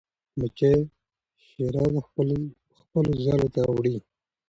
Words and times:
مچۍ 0.37 0.75
شیره 1.45 1.83
خپلو 2.05 3.11
ځالو 3.23 3.47
ته 3.55 3.61
وړي. 3.75 3.95